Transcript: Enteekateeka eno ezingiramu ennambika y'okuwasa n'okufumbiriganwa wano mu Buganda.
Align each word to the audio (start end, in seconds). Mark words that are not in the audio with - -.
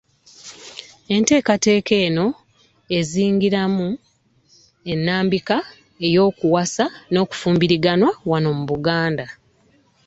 Enteekateeka 1.15 1.93
eno 2.05 2.27
ezingiramu 2.97 3.87
ennambika 4.91 5.57
y'okuwasa 6.13 6.85
n'okufumbiriganwa 7.11 8.09
wano 8.29 8.49
mu 8.57 8.63
Buganda. 8.71 9.25